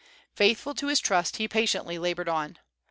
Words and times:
Faithful 0.33 0.73
to 0.73 0.87
his 0.87 0.99
trust, 0.99 1.37
he 1.37 1.47
patiently 1.47 1.99
labored 1.99 2.27
on. 2.27 2.57